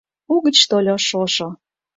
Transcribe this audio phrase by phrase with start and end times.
[0.33, 1.47] Угыч тольо шошо.